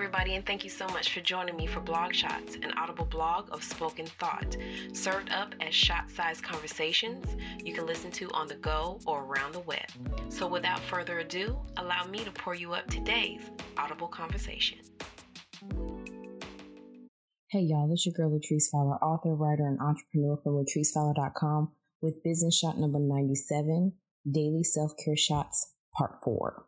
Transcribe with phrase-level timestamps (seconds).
[0.00, 3.50] everybody, and thank you so much for joining me for Blog Shots, an audible blog
[3.52, 4.56] of spoken thought,
[4.94, 9.52] served up as shot sized conversations you can listen to on the go or around
[9.52, 9.84] the web.
[10.30, 13.42] So, without further ado, allow me to pour you up today's
[13.76, 14.78] audible conversation.
[17.50, 22.58] Hey y'all, this your girl Latrice Fowler, author, writer, and entrepreneur for LatriceFowler.com with business
[22.58, 23.92] shot number 97,
[24.32, 26.64] Daily Self Care Shots, Part 4.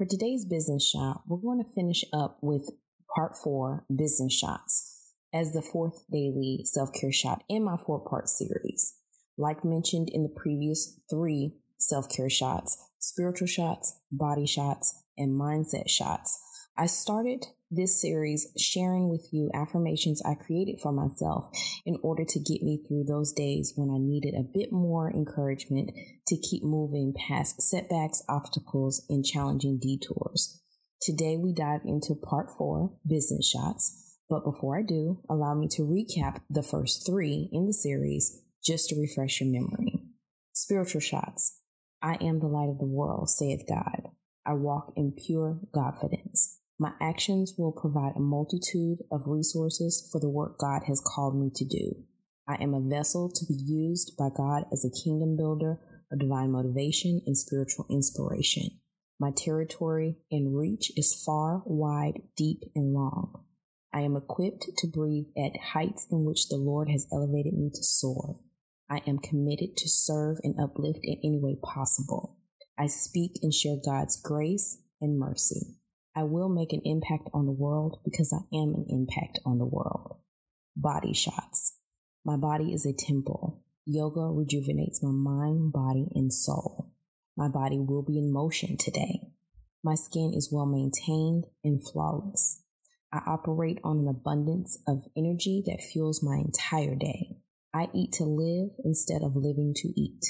[0.00, 2.70] For today's business shot, we're going to finish up with
[3.14, 8.30] part four, business shots, as the fourth daily self care shot in my four part
[8.30, 8.94] series.
[9.36, 15.90] Like mentioned in the previous three self care shots, spiritual shots, body shots, and mindset
[15.90, 16.40] shots,
[16.78, 21.50] I started this series sharing with you affirmations I created for myself
[21.86, 25.90] in order to get me through those days when I needed a bit more encouragement
[26.26, 30.60] to keep moving past setbacks, obstacles, and challenging detours.
[31.00, 34.16] Today we dive into part four, business shots.
[34.28, 38.88] But before I do, allow me to recap the first three in the series just
[38.88, 40.04] to refresh your memory.
[40.52, 41.58] Spiritual shots.
[42.02, 44.08] I am the light of the world, saith God.
[44.44, 46.58] I walk in pure confidence.
[46.80, 51.50] My actions will provide a multitude of resources for the work God has called me
[51.56, 51.92] to do.
[52.48, 55.78] I am a vessel to be used by God as a kingdom builder
[56.10, 58.80] of divine motivation and spiritual inspiration.
[59.18, 63.44] My territory and reach is far, wide, deep, and long.
[63.92, 67.84] I am equipped to breathe at heights in which the Lord has elevated me to
[67.84, 68.40] soar.
[68.88, 72.38] I am committed to serve and uplift in any way possible.
[72.78, 75.76] I speak and share God's grace and mercy.
[76.14, 79.66] I will make an impact on the world because I am an impact on the
[79.66, 80.16] world.
[80.76, 81.76] Body shots.
[82.24, 83.62] My body is a temple.
[83.86, 86.92] Yoga rejuvenates my mind, body, and soul.
[87.36, 89.20] My body will be in motion today.
[89.82, 92.62] My skin is well maintained and flawless.
[93.12, 97.38] I operate on an abundance of energy that fuels my entire day.
[97.72, 100.24] I eat to live instead of living to eat.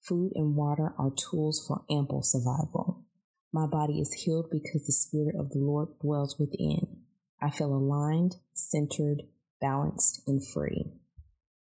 [0.00, 3.04] Food and water are tools for ample survival.
[3.52, 6.98] My body is healed because the Spirit of the Lord dwells within.
[7.40, 9.22] I feel aligned, centered,
[9.60, 10.92] balanced, and free.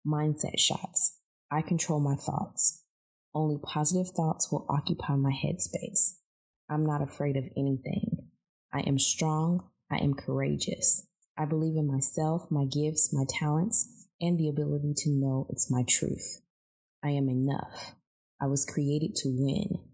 [0.05, 1.17] Mindset shots.
[1.51, 2.83] I control my thoughts.
[3.35, 6.15] Only positive thoughts will occupy my headspace.
[6.69, 8.29] I'm not afraid of anything.
[8.73, 9.69] I am strong.
[9.91, 11.05] I am courageous.
[11.37, 15.83] I believe in myself, my gifts, my talents, and the ability to know it's my
[15.87, 16.41] truth.
[17.03, 17.95] I am enough.
[18.41, 19.88] I was created to win.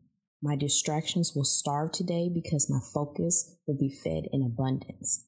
[0.45, 5.25] My distractions will starve today because my focus will be fed in abundance.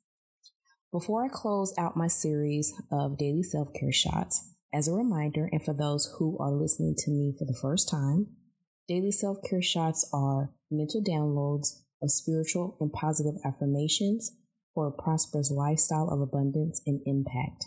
[0.91, 5.65] Before I close out my series of daily self care shots, as a reminder, and
[5.65, 8.27] for those who are listening to me for the first time,
[8.87, 11.69] daily self care shots are mental downloads
[12.03, 14.31] of spiritual and positive affirmations
[14.75, 17.65] for a prosperous lifestyle of abundance and impact.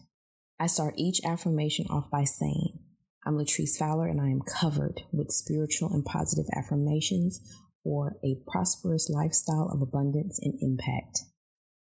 [0.61, 2.79] I start each affirmation off by saying,
[3.23, 7.39] I'm Latrice Fowler, and I am covered with spiritual and positive affirmations
[7.85, 11.21] for a prosperous lifestyle of abundance and impact.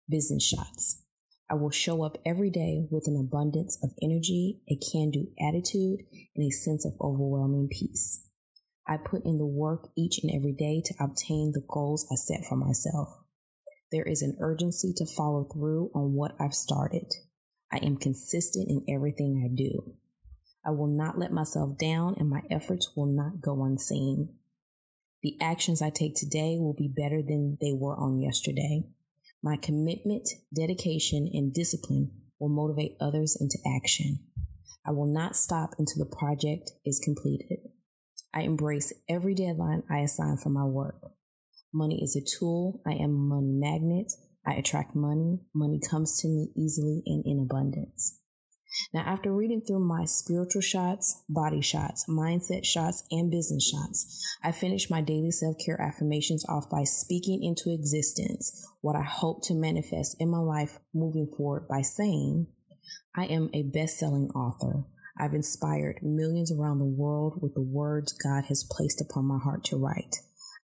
[0.06, 1.02] Business shots.
[1.50, 6.00] I will show up every day with an abundance of energy, a can do attitude,
[6.36, 8.22] and a sense of overwhelming peace.
[8.86, 12.44] I put in the work each and every day to obtain the goals I set
[12.50, 13.08] for myself.
[13.90, 17.10] There is an urgency to follow through on what I've started.
[17.72, 19.94] I am consistent in everything I do.
[20.64, 24.36] I will not let myself down and my efforts will not go unseen.
[25.22, 28.84] The actions I take today will be better than they were on yesterday.
[29.42, 34.18] My commitment, dedication, and discipline will motivate others into action.
[34.86, 37.58] I will not stop until the project is completed.
[38.32, 41.00] I embrace every deadline I assign for my work.
[41.72, 42.80] Money is a tool.
[42.86, 44.12] I am a money magnet.
[44.46, 45.40] I attract money.
[45.54, 48.19] Money comes to me easily and in abundance.
[48.94, 54.52] Now, after reading through my spiritual shots, body shots, mindset shots, and business shots, I
[54.52, 59.54] finished my daily self care affirmations off by speaking into existence what I hope to
[59.54, 62.46] manifest in my life moving forward by saying,
[63.16, 64.84] I am a best selling author.
[65.18, 69.64] I've inspired millions around the world with the words God has placed upon my heart
[69.64, 70.16] to write.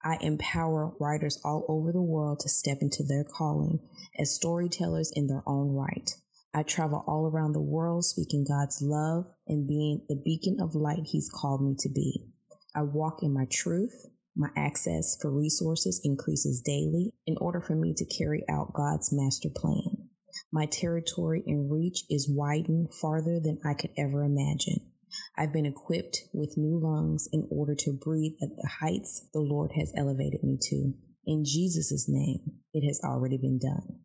[0.02, 3.80] I empower writers all over the world to step into their calling
[4.18, 6.10] as storytellers in their own right.
[6.52, 11.04] I travel all around the world speaking God's love and being the beacon of light
[11.04, 12.26] He's called me to be.
[12.74, 14.06] I walk in my truth.
[14.36, 19.48] My access for resources increases daily in order for me to carry out God's master
[19.54, 20.08] plan.
[20.52, 24.90] My territory and reach is widened farther than I could ever imagine.
[25.36, 29.72] I've been equipped with new lungs in order to breathe at the heights the Lord
[29.76, 30.94] has elevated me to.
[31.26, 32.40] In Jesus' name,
[32.72, 34.00] it has already been done.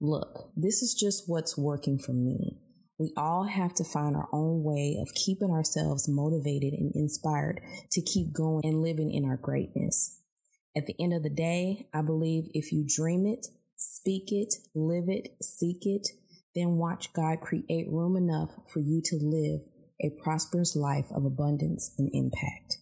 [0.00, 2.58] Look, this is just what's working for me.
[2.98, 7.60] We all have to find our own way of keeping ourselves motivated and inspired
[7.92, 10.18] to keep going and living in our greatness.
[10.76, 15.08] At the end of the day, I believe if you dream it, speak it, live
[15.08, 16.08] it, seek it,
[16.54, 19.60] then watch God create room enough for you to live
[20.02, 22.78] a prosperous life of abundance and impact.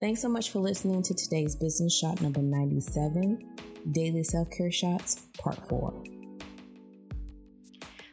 [0.00, 3.38] Thanks so much for listening to today's business shot number 97,
[3.92, 6.17] Daily Self Care Shots, Part 4.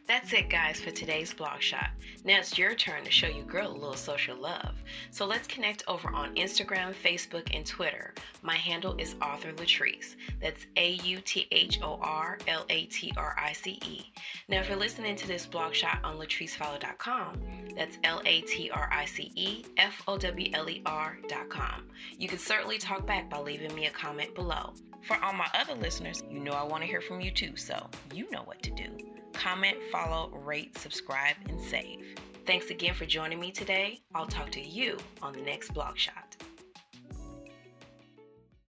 [0.06, 1.90] That's it, guys, for today's blog shot.
[2.24, 4.76] Now it's your turn to show your girl a little social love.
[5.10, 8.14] So let's connect over on Instagram, Facebook, and Twitter.
[8.40, 10.14] My handle is Author Latrice.
[10.40, 14.12] That's A U T H O R L A T R I C E.
[14.48, 17.40] Now, if you're listening to this blog shot on latricefowler.com,
[17.76, 21.88] that's L A T R I C E F O W L E R.com.
[22.16, 24.72] You can certainly talk back by leaving me a comment below.
[25.06, 27.88] For all my other listeners, you know I want to hear from you too, so
[28.12, 28.88] you know what to do
[29.32, 32.16] comment, follow, rate, subscribe, and save.
[32.46, 34.00] Thanks again for joining me today.
[34.14, 36.25] I'll talk to you on the next blog shot.